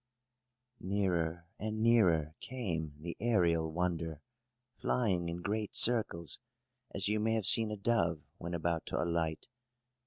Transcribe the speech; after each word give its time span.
Nearer 0.79 1.45
and 1.59 1.83
nearer 1.83 2.33
came 2.39 2.95
the 2.97 3.15
aërial 3.21 3.71
wonder, 3.71 4.19
flying 4.79 5.29
in 5.29 5.43
great 5.43 5.75
circles, 5.75 6.39
as 6.89 7.07
you 7.07 7.19
may 7.19 7.35
have 7.35 7.45
seen 7.45 7.69
a 7.69 7.77
dove 7.77 8.23
when 8.39 8.55
about 8.55 8.87
to 8.87 8.97
alight. 8.99 9.47